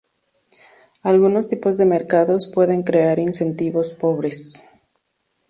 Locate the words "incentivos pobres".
3.19-4.63